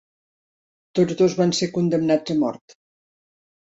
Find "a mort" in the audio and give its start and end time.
2.39-2.81